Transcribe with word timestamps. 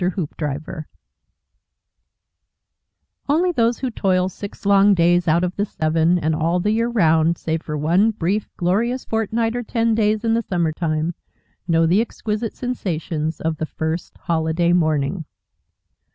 HOOPDRIVER 0.01 0.87
Only 3.29 3.51
those 3.51 3.77
who 3.77 3.91
toil 3.91 4.29
six 4.29 4.65
long 4.65 4.95
days 4.95 5.27
out 5.27 5.43
of 5.43 5.55
the 5.57 5.65
seven, 5.67 6.17
and 6.17 6.33
all 6.33 6.59
the 6.59 6.71
year 6.71 6.87
round, 6.89 7.37
save 7.37 7.61
for 7.61 7.77
one 7.77 8.09
brief 8.09 8.49
glorious 8.57 9.05
fortnight 9.05 9.55
or 9.55 9.61
ten 9.61 9.93
days 9.93 10.23
in 10.23 10.33
the 10.33 10.41
summer 10.41 10.71
time, 10.71 11.13
know 11.67 11.85
the 11.85 12.01
exquisite 12.01 12.55
sensations 12.55 13.39
of 13.39 13.57
the 13.57 13.67
First 13.67 14.17
Holiday 14.17 14.73
Morning. 14.73 15.25